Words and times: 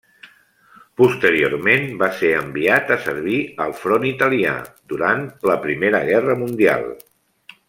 Posteriorment, 1.01 1.85
va 1.99 2.09
ser 2.21 2.31
enviat 2.39 2.89
a 2.95 2.99
servir 3.09 3.37
al 3.67 3.77
front 3.85 4.09
italià 4.13 4.57
durant 4.95 5.23
la 5.53 5.59
Primera 5.67 6.03
Guerra 6.13 6.39
Mundial. 6.45 6.91